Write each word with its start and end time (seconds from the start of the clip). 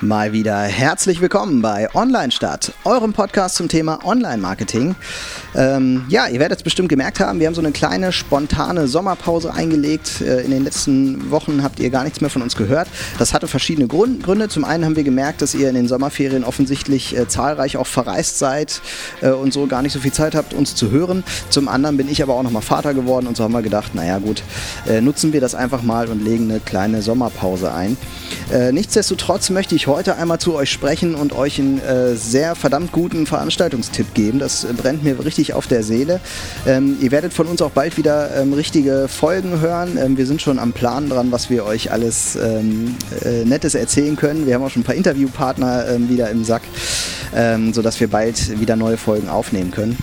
Mal 0.00 0.32
wieder 0.32 0.58
herzlich 0.58 1.20
willkommen 1.20 1.62
bei 1.62 1.88
Online 1.94 2.32
Stadt, 2.32 2.72
eurem 2.82 3.12
Podcast 3.12 3.54
zum 3.54 3.68
Thema 3.68 4.04
Online-Marketing. 4.04 4.96
Ähm, 5.54 6.04
ja, 6.08 6.26
ihr 6.26 6.40
werdet 6.40 6.58
es 6.58 6.62
bestimmt 6.64 6.88
gemerkt 6.88 7.20
haben, 7.20 7.38
wir 7.38 7.46
haben 7.46 7.54
so 7.54 7.60
eine 7.60 7.70
kleine 7.70 8.10
spontane 8.10 8.88
Sommerpause 8.88 9.54
eingelegt. 9.54 10.20
Äh, 10.20 10.40
in 10.40 10.50
den 10.50 10.64
letzten 10.64 11.30
Wochen 11.30 11.62
habt 11.62 11.78
ihr 11.78 11.90
gar 11.90 12.02
nichts 12.02 12.20
mehr 12.20 12.28
von 12.28 12.42
uns 12.42 12.56
gehört. 12.56 12.88
Das 13.20 13.32
hatte 13.32 13.46
verschiedene 13.46 13.86
Gründe. 13.86 14.48
Zum 14.48 14.64
einen 14.64 14.84
haben 14.84 14.96
wir 14.96 15.04
gemerkt, 15.04 15.42
dass 15.42 15.54
ihr 15.54 15.68
in 15.68 15.76
den 15.76 15.86
Sommerferien 15.86 16.42
offensichtlich 16.42 17.16
äh, 17.16 17.28
zahlreich 17.28 17.76
auch 17.76 17.86
verreist 17.86 18.40
seid 18.40 18.82
äh, 19.20 19.30
und 19.30 19.52
so 19.52 19.68
gar 19.68 19.82
nicht 19.82 19.92
so 19.92 20.00
viel 20.00 20.12
Zeit 20.12 20.34
habt, 20.34 20.54
uns 20.54 20.74
zu 20.74 20.90
hören. 20.90 21.22
Zum 21.50 21.68
anderen 21.68 21.96
bin 21.96 22.10
ich 22.10 22.20
aber 22.20 22.34
auch 22.34 22.42
nochmal 22.42 22.62
Vater 22.62 22.94
geworden 22.94 23.28
und 23.28 23.36
so 23.36 23.44
haben 23.44 23.52
wir 23.52 23.62
gedacht, 23.62 23.94
naja 23.94 24.18
gut, 24.18 24.42
äh, 24.88 25.00
nutzen 25.00 25.32
wir 25.32 25.40
das 25.40 25.54
einfach 25.54 25.82
mal 25.82 26.08
und 26.08 26.24
legen 26.24 26.50
eine 26.50 26.58
kleine 26.58 27.00
Sommerpause 27.00 27.72
ein. 27.72 27.96
Äh, 28.52 28.72
nichtsdestotrotz 28.72 29.50
möchte 29.50 29.76
ich 29.76 29.83
heute 29.86 30.16
einmal 30.16 30.38
zu 30.38 30.54
euch 30.54 30.70
sprechen 30.70 31.14
und 31.14 31.32
euch 31.32 31.58
einen 31.58 31.80
äh, 31.80 32.16
sehr 32.16 32.54
verdammt 32.54 32.92
guten 32.92 33.26
Veranstaltungstipp 33.26 34.14
geben. 34.14 34.38
Das 34.38 34.66
brennt 34.76 35.04
mir 35.04 35.24
richtig 35.24 35.52
auf 35.52 35.66
der 35.66 35.82
Seele. 35.82 36.20
Ähm, 36.66 36.96
ihr 37.00 37.10
werdet 37.10 37.32
von 37.32 37.46
uns 37.46 37.62
auch 37.62 37.70
bald 37.70 37.96
wieder 37.96 38.36
ähm, 38.36 38.52
richtige 38.52 39.08
Folgen 39.08 39.60
hören. 39.60 39.98
Ähm, 39.98 40.16
wir 40.16 40.26
sind 40.26 40.42
schon 40.42 40.58
am 40.58 40.72
Plan 40.72 41.08
dran, 41.08 41.32
was 41.32 41.50
wir 41.50 41.64
euch 41.64 41.92
alles 41.92 42.36
ähm, 42.36 42.96
äh, 43.24 43.44
Nettes 43.44 43.74
erzählen 43.74 44.16
können. 44.16 44.46
Wir 44.46 44.54
haben 44.54 44.62
auch 44.62 44.70
schon 44.70 44.82
ein 44.82 44.86
paar 44.86 44.94
Interviewpartner 44.94 45.88
ähm, 45.88 46.08
wieder 46.08 46.30
im 46.30 46.44
Sack, 46.44 46.62
ähm, 47.34 47.72
sodass 47.72 48.00
wir 48.00 48.08
bald 48.08 48.60
wieder 48.60 48.76
neue 48.76 48.96
Folgen 48.96 49.28
aufnehmen 49.28 49.70
können. 49.70 49.98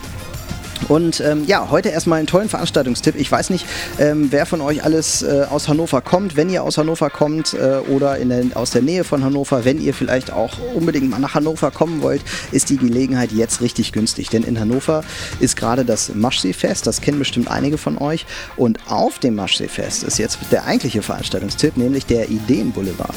Und 0.88 1.22
ähm, 1.22 1.46
ja, 1.46 1.70
heute 1.70 1.90
erstmal 1.90 2.20
einen 2.20 2.28
tollen 2.28 2.50
Veranstaltungstipp. 2.50 3.16
Ich 3.16 3.32
weiß 3.32 3.50
nicht, 3.50 3.66
ähm, 4.00 4.28
wer 4.32 4.46
von 4.46 4.62
euch 4.62 4.84
alles 4.84 5.22
äh, 5.22 5.46
aus 5.50 5.68
Hannover 5.68 6.02
kommt. 6.02 6.36
Wenn 6.36 6.50
ihr 6.50 6.64
aus 6.64 6.78
Hannover 6.78 7.10
kommt 7.10 7.54
äh, 7.54 7.78
oder 7.90 8.18
in 8.18 8.30
der, 8.30 8.44
aus 8.56 8.72
der 8.72 8.82
Nähe 8.82 9.04
von 9.04 9.24
Hannover, 9.24 9.66
wenn 9.66 9.82
ihr 9.82 9.94
vielleicht 9.94 10.32
auch 10.32 10.58
unbedingt 10.74 11.10
mal 11.10 11.20
nach 11.20 11.36
Hannover 11.36 11.72
kommen 11.72 12.02
wollt, 12.02 12.22
ist 12.52 12.70
die 12.70 12.78
Gelegenheit 12.78 13.32
jetzt 13.32 13.62
richtig 13.62 13.92
günstig. 13.92 14.30
Denn 14.30 14.44
in 14.44 14.60
Hannover 14.60 15.04
ist 15.40 15.56
gerade 15.56 15.86
das 15.86 16.14
Maschseefest, 16.14 16.88
das 16.88 17.02
kennen 17.02 17.20
bestimmt 17.20 17.50
einige 17.50 17.78
von 17.78 17.98
euch. 17.98 18.26
Und 18.58 18.80
auf 18.88 19.20
dem 19.20 19.36
Maschseefest 19.36 20.04
ist 20.04 20.18
jetzt 20.18 20.40
der 20.52 20.66
eigentliche 20.66 21.02
Veranstaltungstipp, 21.02 21.78
nämlich 21.78 22.06
der 22.06 22.30
Ideenboulevard. 22.30 23.16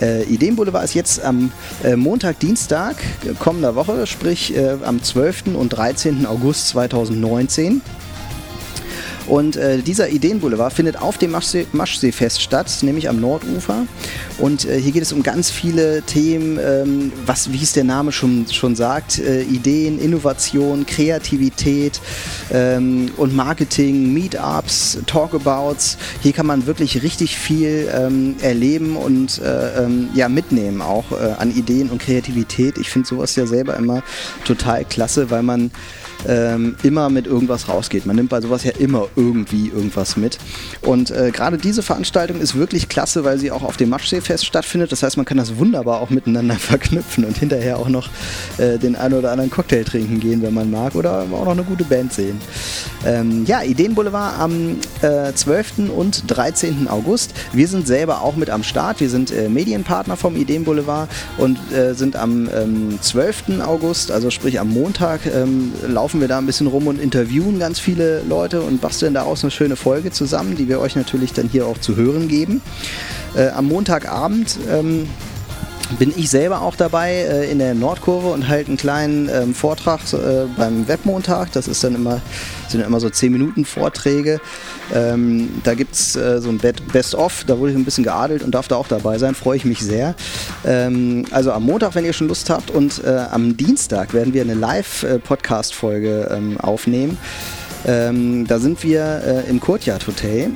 Äh, 0.00 0.24
Ideenboulevard 0.24 0.84
ist 0.84 0.94
jetzt 0.94 1.22
am 1.24 1.52
äh, 1.82 1.96
Montag, 1.96 2.38
Dienstag 2.40 2.96
kommender 3.38 3.74
Woche, 3.74 4.06
sprich 4.06 4.56
äh, 4.56 4.76
am 4.84 5.02
12. 5.02 5.54
und 5.54 5.70
13. 5.70 6.26
August 6.26 6.68
2019. 6.68 7.82
Und 9.28 9.56
äh, 9.56 9.78
dieser 9.78 10.08
Ideenboulevard 10.08 10.72
findet 10.72 11.00
auf 11.00 11.18
dem 11.18 11.32
Maschsee, 11.32 11.66
Maschseefest 11.72 12.40
statt, 12.40 12.70
nämlich 12.82 13.08
am 13.08 13.20
Nordufer. 13.20 13.86
Und 14.38 14.64
äh, 14.64 14.80
hier 14.80 14.92
geht 14.92 15.02
es 15.02 15.12
um 15.12 15.22
ganz 15.22 15.50
viele 15.50 16.02
Themen, 16.02 16.58
ähm, 16.58 17.12
was, 17.26 17.52
wie 17.52 17.62
es 17.62 17.72
der 17.72 17.84
Name 17.84 18.10
schon, 18.10 18.46
schon 18.50 18.74
sagt, 18.74 19.18
äh, 19.18 19.42
Ideen, 19.42 19.98
Innovation, 19.98 20.86
Kreativität 20.86 22.00
ähm, 22.50 23.10
und 23.16 23.36
Marketing, 23.36 24.14
Meetups, 24.14 24.98
Talkabouts. 25.06 25.98
Hier 26.22 26.32
kann 26.32 26.46
man 26.46 26.66
wirklich 26.66 27.02
richtig 27.02 27.36
viel 27.36 27.88
ähm, 27.94 28.36
erleben 28.40 28.96
und 28.96 29.40
äh, 29.40 29.84
ähm, 29.84 30.08
ja, 30.14 30.28
mitnehmen 30.28 30.80
auch 30.80 31.12
äh, 31.12 31.34
an 31.38 31.54
Ideen 31.54 31.90
und 31.90 32.00
Kreativität. 32.00 32.78
Ich 32.78 32.88
finde 32.88 33.06
sowas 33.06 33.36
ja 33.36 33.46
selber 33.46 33.76
immer 33.76 34.02
total 34.44 34.84
klasse, 34.84 35.30
weil 35.30 35.42
man 35.42 35.70
ähm, 36.26 36.76
immer 36.82 37.10
mit 37.10 37.26
irgendwas 37.26 37.68
rausgeht. 37.68 38.06
Man 38.06 38.16
nimmt 38.16 38.30
bei 38.30 38.40
sowas 38.40 38.64
ja 38.64 38.72
immer 38.78 39.08
irgendwie 39.18 39.68
irgendwas 39.68 40.16
mit. 40.16 40.38
Und 40.80 41.10
äh, 41.10 41.32
gerade 41.32 41.58
diese 41.58 41.82
Veranstaltung 41.82 42.40
ist 42.40 42.54
wirklich 42.54 42.88
klasse, 42.88 43.24
weil 43.24 43.38
sie 43.38 43.50
auch 43.50 43.62
auf 43.62 43.76
dem 43.76 43.88
Maschseefest 43.88 44.46
stattfindet. 44.46 44.92
Das 44.92 45.02
heißt, 45.02 45.16
man 45.16 45.26
kann 45.26 45.36
das 45.36 45.56
wunderbar 45.58 46.00
auch 46.00 46.10
miteinander 46.10 46.54
verknüpfen 46.58 47.24
und 47.24 47.36
hinterher 47.36 47.78
auch 47.78 47.88
noch 47.88 48.08
äh, 48.58 48.78
den 48.78 48.94
einen 48.94 49.14
oder 49.14 49.32
anderen 49.32 49.50
Cocktail 49.50 49.82
trinken 49.82 50.20
gehen, 50.20 50.40
wenn 50.42 50.54
man 50.54 50.70
mag, 50.70 50.94
oder 50.94 51.26
auch 51.32 51.44
noch 51.44 51.52
eine 51.52 51.64
gute 51.64 51.84
Band 51.84 52.12
sehen. 52.12 52.40
Ähm, 53.04 53.44
ja, 53.46 53.62
Ideenboulevard 53.62 54.38
am 54.38 54.76
äh, 55.02 55.32
12. 55.32 55.90
und 55.94 56.24
13. 56.28 56.88
August. 56.88 57.34
Wir 57.52 57.66
sind 57.66 57.86
selber 57.86 58.22
auch 58.22 58.36
mit 58.36 58.50
am 58.50 58.62
Start. 58.62 59.00
Wir 59.00 59.10
sind 59.10 59.30
äh, 59.30 59.48
Medienpartner 59.48 60.16
vom 60.16 60.36
Ideenboulevard 60.36 61.08
und 61.38 61.58
äh, 61.72 61.94
sind 61.94 62.16
am 62.16 62.48
ähm, 62.54 62.98
12. 63.00 63.60
August, 63.64 64.10
also 64.10 64.30
sprich 64.30 64.60
am 64.60 64.68
Montag, 64.68 65.26
ähm, 65.26 65.72
laufen 65.86 66.20
wir 66.20 66.28
da 66.28 66.38
ein 66.38 66.46
bisschen 66.46 66.66
rum 66.66 66.86
und 66.86 67.00
interviewen 67.00 67.58
ganz 67.58 67.80
viele 67.80 68.22
Leute 68.28 68.60
und 68.60 68.80
basteln 68.80 69.07
daraus 69.14 69.42
eine 69.42 69.50
schöne 69.50 69.76
Folge 69.76 70.10
zusammen, 70.10 70.56
die 70.56 70.68
wir 70.68 70.80
euch 70.80 70.96
natürlich 70.96 71.32
dann 71.32 71.48
hier 71.48 71.66
auch 71.66 71.78
zu 71.78 71.96
hören 71.96 72.28
geben. 72.28 72.60
Äh, 73.36 73.48
am 73.48 73.66
Montagabend 73.66 74.58
ähm, 74.70 75.08
bin 75.98 76.12
ich 76.14 76.28
selber 76.28 76.60
auch 76.62 76.76
dabei 76.76 77.12
äh, 77.12 77.50
in 77.50 77.58
der 77.58 77.74
Nordkurve 77.74 78.28
und 78.28 78.48
halte 78.48 78.68
einen 78.68 78.76
kleinen 78.76 79.28
ähm, 79.28 79.54
Vortrag 79.54 80.00
äh, 80.12 80.46
beim 80.56 80.86
Webmontag. 80.86 81.52
Das 81.52 81.66
ist 81.66 81.82
dann 81.82 81.94
immer, 81.94 82.20
sind 82.68 82.82
immer 82.82 83.00
so 83.00 83.08
10 83.08 83.32
Minuten 83.32 83.64
Vorträge. 83.64 84.40
Ähm, 84.94 85.60
da 85.64 85.74
gibt 85.74 85.94
es 85.94 86.16
äh, 86.16 86.40
so 86.40 86.50
ein 86.50 86.58
Best-of, 86.58 87.44
da 87.46 87.58
wurde 87.58 87.72
ich 87.72 87.78
ein 87.78 87.84
bisschen 87.84 88.04
geadelt 88.04 88.42
und 88.42 88.54
darf 88.54 88.68
da 88.68 88.76
auch 88.76 88.88
dabei 88.88 89.18
sein, 89.18 89.34
freue 89.34 89.56
ich 89.56 89.64
mich 89.64 89.80
sehr. 89.80 90.14
Ähm, 90.66 91.24
also 91.30 91.52
am 91.52 91.64
Montag, 91.64 91.94
wenn 91.94 92.04
ihr 92.04 92.12
schon 92.12 92.28
Lust 92.28 92.50
habt 92.50 92.70
und 92.70 93.02
äh, 93.04 93.24
am 93.30 93.56
Dienstag 93.56 94.12
werden 94.12 94.34
wir 94.34 94.42
eine 94.42 94.54
Live-Podcast-Folge 94.54 96.28
ähm, 96.34 96.58
aufnehmen. 96.60 97.18
Ähm, 97.86 98.46
da 98.46 98.58
sind 98.58 98.82
wir 98.82 99.44
äh, 99.46 99.50
im 99.50 99.60
Courtyard 99.60 100.06
Hotel 100.06 100.52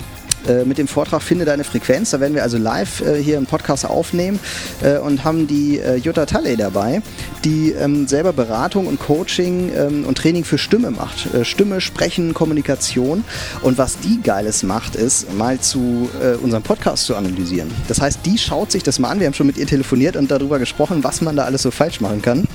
äh, 0.47 0.65
mit 0.65 0.78
dem 0.78 0.88
Vortrag 0.88 1.22
Finde 1.22 1.44
deine 1.44 1.65
Frequenz. 1.65 2.10
Da 2.10 2.21
werden 2.21 2.34
wir 2.34 2.43
also 2.43 2.59
live 2.59 3.00
äh, 3.00 3.22
hier 3.22 3.38
im 3.38 3.47
Podcast 3.47 3.87
aufnehmen 3.87 4.41
äh, 4.83 4.99
und 4.99 5.25
haben 5.25 5.47
die 5.47 5.78
äh, 5.78 5.97
Jutta 5.97 6.27
Talley 6.27 6.56
dabei, 6.56 7.03
die 7.44 7.71
ähm, 7.71 8.09
selber 8.09 8.32
Beratung 8.32 8.87
und 8.87 8.99
Coaching 8.99 9.71
ähm, 9.77 10.05
und 10.05 10.19
Training 10.19 10.44
für 10.44 10.59
Stimme 10.59 10.91
macht. 10.91 11.32
Äh, 11.32 11.44
Stimme, 11.44 11.81
Sprechen, 11.81 12.34
Kommunikation. 12.34 13.25
Und 13.62 13.78
was 13.78 13.99
die 14.00 14.21
Geiles 14.22 14.62
macht, 14.62 14.97
ist 14.97 15.32
mal 15.34 15.61
zu 15.61 16.09
unserem 16.43 16.62
Podcast 16.62 17.05
zu 17.06 17.16
analysieren. 17.16 17.71
Das 17.88 18.00
heißt, 18.00 18.21
die 18.25 18.38
schaut 18.38 18.72
sich 18.72 18.82
das 18.82 18.99
mal 18.99 19.11
an. 19.11 19.21
Wir 19.21 19.27
haben 19.27 19.34
schon 19.34 19.47
mit 19.47 19.56
ihr 19.56 19.66
telefoniert 19.66 20.16
und 20.16 20.31
darüber 20.31 20.59
gesprochen, 20.59 21.05
was 21.05 21.21
man 21.21 21.37
da 21.37 21.44
alles 21.44 21.62
so 21.62 21.71
falsch 21.71 22.00
machen 22.00 22.22
kann. 22.22 22.47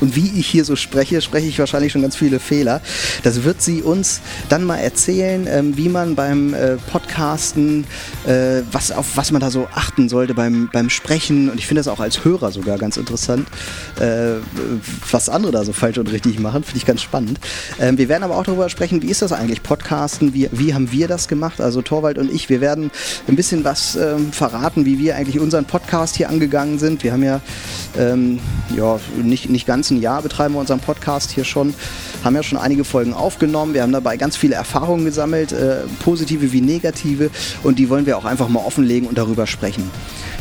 Und 0.00 0.16
wie 0.16 0.38
ich 0.38 0.46
hier 0.46 0.64
so 0.64 0.76
spreche, 0.76 1.20
spreche 1.20 1.46
ich 1.46 1.58
wahrscheinlich 1.58 1.92
schon 1.92 2.02
ganz 2.02 2.16
viele 2.16 2.40
Fehler. 2.40 2.80
Das 3.22 3.44
wird 3.44 3.62
sie 3.62 3.82
uns 3.82 4.20
dann 4.48 4.64
mal 4.64 4.78
erzählen, 4.78 5.46
ähm, 5.48 5.76
wie 5.76 5.88
man 5.88 6.14
beim 6.14 6.54
äh, 6.54 6.76
Podcasten, 6.76 7.84
äh, 8.26 8.62
was, 8.72 8.92
auf 8.92 9.16
was 9.16 9.32
man 9.32 9.40
da 9.40 9.50
so 9.50 9.68
achten 9.74 10.08
sollte 10.08 10.34
beim, 10.34 10.68
beim 10.72 10.90
Sprechen. 10.90 11.50
Und 11.50 11.58
ich 11.58 11.66
finde 11.66 11.80
das 11.80 11.88
auch 11.88 12.00
als 12.00 12.24
Hörer 12.24 12.52
sogar 12.52 12.78
ganz 12.78 12.96
interessant, 12.96 13.48
äh, 14.00 14.34
was 15.10 15.28
andere 15.28 15.52
da 15.52 15.64
so 15.64 15.72
falsch 15.72 15.98
und 15.98 16.10
richtig 16.10 16.38
machen. 16.38 16.62
Finde 16.64 16.78
ich 16.78 16.86
ganz 16.86 17.02
spannend. 17.02 17.38
Ähm, 17.80 17.98
wir 17.98 18.08
werden 18.08 18.22
aber 18.22 18.36
auch 18.36 18.44
darüber 18.44 18.68
sprechen, 18.68 19.02
wie 19.02 19.08
ist 19.08 19.22
das 19.22 19.32
eigentlich, 19.32 19.62
Podcasten? 19.62 20.34
Wie, 20.34 20.48
wie 20.52 20.74
haben 20.74 20.92
wir 20.92 21.08
das 21.08 21.28
gemacht? 21.28 21.60
Also 21.60 21.82
Torwald 21.82 22.18
und 22.18 22.32
ich, 22.32 22.48
wir 22.48 22.60
werden 22.60 22.90
ein 23.28 23.36
bisschen 23.36 23.64
was 23.64 23.96
ähm, 23.96 24.32
verraten, 24.32 24.84
wie 24.84 24.98
wir 24.98 25.16
eigentlich 25.16 25.40
unseren 25.40 25.64
Podcast 25.64 26.16
hier 26.16 26.28
angegangen 26.28 26.78
sind. 26.78 27.02
Wir 27.02 27.12
haben 27.12 27.22
ja, 27.22 27.40
ähm, 27.98 28.40
ja 28.74 28.98
nicht, 29.22 29.48
nicht 29.48 29.66
ganz 29.66 29.90
ein 29.90 30.00
Jahr 30.00 30.22
betreiben 30.22 30.54
wir 30.54 30.60
unseren 30.60 30.80
Podcast 30.80 31.30
hier 31.30 31.44
schon, 31.44 31.74
haben 32.24 32.34
ja 32.34 32.42
schon 32.42 32.58
einige 32.58 32.84
Folgen 32.84 33.12
aufgenommen. 33.12 33.74
Wir 33.74 33.82
haben 33.82 33.92
dabei 33.92 34.16
ganz 34.16 34.36
viele 34.36 34.54
Erfahrungen 34.54 35.04
gesammelt, 35.04 35.52
äh, 35.52 35.78
positive 36.04 36.52
wie 36.52 36.60
negative, 36.60 37.30
und 37.62 37.78
die 37.78 37.88
wollen 37.88 38.06
wir 38.06 38.18
auch 38.18 38.24
einfach 38.24 38.48
mal 38.48 38.60
offenlegen 38.60 39.08
und 39.08 39.18
darüber 39.18 39.46
sprechen. 39.46 39.90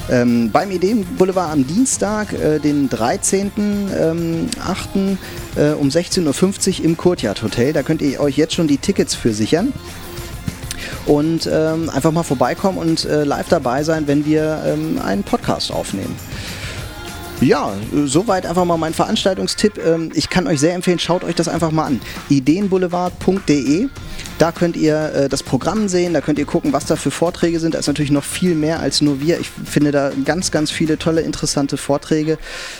Ähm, 0.10 0.52
beim 0.52 0.70
Ideenboulevard 0.70 1.52
am 1.52 1.66
Dienstag, 1.66 2.34
äh, 2.34 2.60
den 2.60 2.90
13.8. 2.90 3.50
Ähm, 4.96 5.18
äh, 5.56 5.72
um 5.72 5.90
16.50 5.90 6.80
Uhr 6.80 6.86
im 6.86 6.98
Courtyard 6.98 7.42
Hotel. 7.42 7.74
Da 7.74 7.82
könnt 7.82 8.02
ihr 8.02 8.20
euch 8.20 8.38
jetzt 8.38 8.54
schon 8.54 8.68
die 8.68 8.78
Tickets 8.78 9.16
für 9.16 9.34
sichern 9.34 9.74
und 11.06 11.50
ähm, 11.52 11.90
einfach 11.90 12.12
mal 12.12 12.24
vorbeikommen 12.24 12.78
und 12.78 13.06
äh, 13.06 13.24
live 13.24 13.50
dabei 13.50 13.84
sein, 13.84 14.08
wenn 14.08 14.26
wir 14.26 14.64
ähm, 14.66 15.00
einen 15.04 15.24
Podcast 15.24 15.72
aufnehmen. 15.72 16.16
Ja, 17.46 17.74
soweit 18.06 18.48
einfach 18.48 18.66
mal 18.66 18.78
mein 18.78 18.96
Veranstaltungstipp. 18.96 19.78
Ähm, 19.78 20.12
ich 20.16 20.32
kann 20.32 20.48
euch 20.48 20.60
sehr 20.60 20.74
empfehlen, 20.74 20.98
schaut 20.98 21.24
euch 21.24 21.36
das 21.36 21.48
einfach 21.48 21.70
mal 21.70 21.86
an. 21.86 22.02
ideenboulevard.de 22.30 23.88
da 24.38 24.52
könnt 24.52 24.76
ihr 24.76 25.14
äh, 25.14 25.30
das 25.30 25.44
Programm 25.44 25.88
sehen, 25.88 26.14
da 26.14 26.20
könnt 26.20 26.40
ihr 26.40 26.46
gucken, 26.46 26.74
was 26.74 26.86
da 26.86 26.96
für 26.98 27.12
Vorträge 27.12 27.60
sind. 27.60 27.74
Da 27.74 27.80
ist 27.80 27.88
natürlich 27.88 28.12
noch 28.12 28.24
viel 28.24 28.54
mehr 28.54 28.82
als 28.82 29.02
nur 29.02 29.22
wir. 29.22 29.40
Ich 29.40 29.50
finde 29.50 29.92
da 29.92 30.12
ganz, 30.26 30.52
ganz 30.52 30.72
viele 30.72 30.98
tolle, 30.98 31.22
interessante 31.22 31.78
Vorträge. 31.78 32.38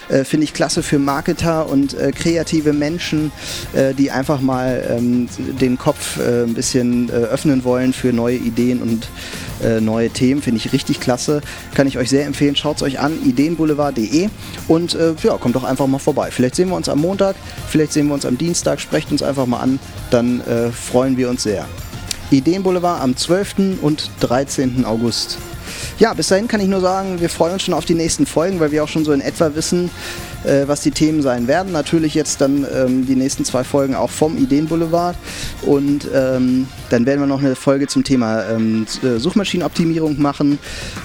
Äh, 0.10 0.26
finde 0.26 0.44
ich 0.44 0.54
klasse 0.54 0.84
für 0.84 1.00
Marketer 1.00 1.70
und 1.70 1.94
äh, 1.94 2.12
kreative 2.12 2.74
Menschen, 2.74 3.32
die 3.98 4.12
einfach 4.12 4.42
mal 4.42 4.84
ähm, 4.90 5.28
den 5.60 5.78
Kopf 5.78 6.18
ein 6.20 6.54
bisschen 6.54 7.10
öffnen 7.10 7.64
wollen 7.64 7.94
für 7.94 8.14
neue 8.14 8.38
Ideen 8.38 8.82
und 8.82 9.08
neue 9.80 10.10
Themen. 10.10 10.42
Finde 10.42 10.58
ich 10.60 10.74
richtig 10.74 11.00
klasse. 11.00 11.42
Kann 11.74 11.88
ich 11.88 11.98
euch 11.98 12.10
sehr 12.10 12.26
empfehlen. 12.26 12.56
Schaut 12.56 12.78
es 12.78 12.84
euch 12.84 13.00
an, 13.00 13.18
ideenboulevard.de 13.26 14.30
und 14.68 14.98
ja, 15.24 15.38
kommt 15.38 15.56
doch 15.56 15.64
einfach 15.64 15.88
mal 15.88 16.00
vorbei. 16.00 16.30
Vielleicht 16.32 16.56
sehen 16.56 16.70
wir 16.70 16.76
uns 16.76 16.90
am 16.90 17.00
Montag, 17.00 17.36
vielleicht 17.70 17.94
sehen 17.94 18.08
wir 18.08 18.14
uns 18.14 18.26
am 18.26 18.38
Dienstag. 18.38 18.80
Sprecht 18.80 19.12
uns 19.12 19.24
einfach 19.24 19.46
mal 19.46 19.60
an. 19.60 19.80
Dann 20.12 20.42
freuen 20.74 21.18
wir 21.18 21.30
uns 21.30 21.44
sehr. 21.44 21.66
Ideenboulevard 22.32 23.02
am 23.02 23.16
12. 23.16 23.80
und 23.82 24.10
13. 24.22 24.84
August. 24.84 25.38
ja, 26.00 26.14
bis 26.14 26.28
dahin 26.28 26.48
kann 26.48 26.60
ich 26.60 26.68
nur 26.68 26.82
sagen, 26.82 27.22
wir 27.22 27.30
freuen 27.30 27.54
uns 27.54 27.64
schon 27.64 27.74
auf 27.74 27.86
die 27.86 27.94
nächsten 27.94 28.26
Folgen, 28.26 28.60
weil 28.60 28.72
wir 28.72 28.84
auch 28.84 28.88
schon 28.88 29.06
so 29.06 29.12
in 29.12 29.22
etwa 29.22 29.56
wissen, 29.56 29.90
äh, 30.46 30.68
was 30.68 30.82
die 30.82 30.92
Themen 30.92 31.22
sein 31.22 31.48
werden. 31.48 31.72
Natürlich 31.72 32.14
jetzt 32.14 32.42
dann 32.42 32.66
ähm, 32.74 33.06
die 33.06 33.16
nächsten 33.16 33.46
zwei 33.46 33.64
Folgen 33.64 33.96
auch 33.96 34.10
vom 34.10 34.38
Ideenboulevard 34.38 35.16
und 35.62 36.08
ähm, 36.14 36.68
dann 36.90 37.06
werden 37.06 37.20
wir 37.20 37.28
noch 37.28 37.40
eine 37.40 37.56
Folge 37.56 37.88
zum 37.88 38.04
Thema 38.04 38.44
ähm, 38.50 38.86
äh, 39.04 39.18
Suchmaschinenoptimierung 39.20 40.22
machen. 40.22 40.60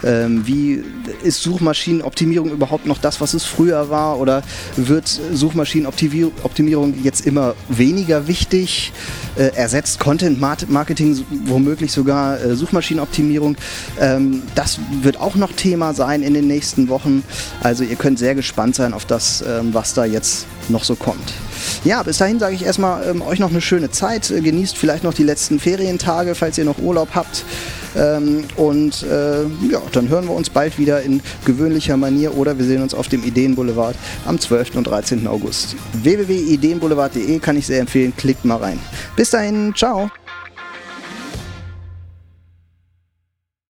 Ähm, 0.04 0.46
wie 0.46 0.82
ist 1.22 1.42
Suchmaschinenoptimierung 1.42 2.50
überhaupt 2.50 2.86
noch 2.86 2.98
das, 2.98 3.20
was 3.20 3.34
es 3.34 3.44
früher 3.44 3.90
war 3.90 4.18
oder 4.18 4.42
wird 4.76 5.08
Suchmaschinenoptimierung 5.32 6.94
jetzt 7.02 7.26
immer 7.26 7.54
weniger 7.68 8.26
wichtig? 8.28 8.92
Äh, 9.36 9.54
ersetzt 9.54 10.00
Content 10.00 10.40
Marketing 10.40 11.24
womöglich 11.46 11.92
sogar 11.92 12.40
äh, 12.40 12.54
Suchmaschinenoptimierung? 12.54 13.56
Ähm, 13.98 14.42
das 14.54 14.78
wird 15.02 15.18
auch 15.18 15.34
noch 15.34 15.52
Thema 15.52 15.94
sein 15.94 16.22
in 16.22 16.34
den 16.34 16.46
nächsten 16.46 16.88
Wochen. 16.88 17.22
Also 17.62 17.84
ihr 17.84 17.96
könnt 17.96 18.18
sehr 18.18 18.34
gespannt 18.34 18.74
sein 18.74 18.92
auf 18.92 19.04
das, 19.04 19.29
ähm, 19.46 19.72
was 19.72 19.94
da 19.94 20.04
jetzt 20.04 20.46
noch 20.68 20.84
so 20.84 20.94
kommt. 20.94 21.32
Ja, 21.84 22.02
bis 22.02 22.18
dahin 22.18 22.38
sage 22.38 22.54
ich 22.54 22.64
erstmal 22.64 23.08
ähm, 23.08 23.22
euch 23.22 23.38
noch 23.38 23.50
eine 23.50 23.60
schöne 23.60 23.90
Zeit. 23.90 24.30
Äh, 24.30 24.40
genießt 24.40 24.76
vielleicht 24.76 25.04
noch 25.04 25.14
die 25.14 25.22
letzten 25.22 25.58
Ferientage, 25.58 26.34
falls 26.34 26.58
ihr 26.58 26.64
noch 26.64 26.78
Urlaub 26.78 27.08
habt. 27.14 27.44
Ähm, 27.96 28.44
und 28.56 29.02
äh, 29.02 29.42
ja, 29.70 29.82
dann 29.92 30.08
hören 30.08 30.26
wir 30.26 30.34
uns 30.34 30.50
bald 30.50 30.78
wieder 30.78 31.02
in 31.02 31.20
gewöhnlicher 31.44 31.96
Manier 31.96 32.36
oder 32.36 32.56
wir 32.58 32.64
sehen 32.64 32.82
uns 32.82 32.94
auf 32.94 33.08
dem 33.08 33.24
Ideenboulevard 33.24 33.96
am 34.26 34.38
12. 34.38 34.76
und 34.76 34.84
13. 34.84 35.26
August. 35.26 35.76
www.ideenboulevard.de 36.02 37.38
kann 37.40 37.56
ich 37.56 37.66
sehr 37.66 37.80
empfehlen. 37.80 38.12
Klickt 38.16 38.44
mal 38.44 38.56
rein. 38.56 38.78
Bis 39.16 39.30
dahin, 39.30 39.74
ciao. 39.74 40.10